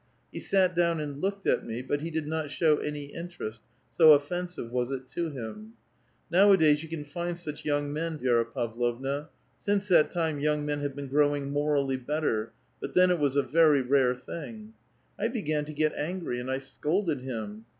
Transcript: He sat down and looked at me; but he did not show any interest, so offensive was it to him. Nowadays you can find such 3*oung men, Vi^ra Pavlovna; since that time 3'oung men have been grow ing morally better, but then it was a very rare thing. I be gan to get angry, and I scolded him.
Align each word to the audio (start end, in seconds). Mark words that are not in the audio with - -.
He 0.33 0.39
sat 0.39 0.73
down 0.73 0.99
and 0.99 1.21
looked 1.21 1.45
at 1.45 1.63
me; 1.63 1.83
but 1.83 2.01
he 2.01 2.09
did 2.09 2.25
not 2.25 2.49
show 2.49 2.77
any 2.77 3.13
interest, 3.13 3.61
so 3.91 4.13
offensive 4.13 4.71
was 4.71 4.89
it 4.89 5.07
to 5.09 5.29
him. 5.29 5.73
Nowadays 6.31 6.81
you 6.81 6.89
can 6.89 7.03
find 7.03 7.37
such 7.37 7.63
3*oung 7.65 7.91
men, 7.93 8.17
Vi^ra 8.17 8.51
Pavlovna; 8.51 9.29
since 9.59 9.87
that 9.89 10.09
time 10.09 10.39
3'oung 10.39 10.63
men 10.63 10.79
have 10.79 10.95
been 10.95 11.07
grow 11.07 11.35
ing 11.35 11.51
morally 11.51 11.97
better, 11.97 12.51
but 12.79 12.95
then 12.95 13.11
it 13.11 13.19
was 13.19 13.35
a 13.35 13.43
very 13.43 13.83
rare 13.83 14.15
thing. 14.15 14.73
I 15.19 15.27
be 15.27 15.43
gan 15.43 15.65
to 15.65 15.71
get 15.73 15.93
angry, 15.95 16.39
and 16.39 16.49
I 16.49 16.57
scolded 16.57 17.21
him. 17.21 17.65